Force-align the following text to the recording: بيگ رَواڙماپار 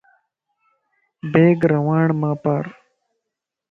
بيگ 1.31 1.59
رَواڙماپار 1.71 2.65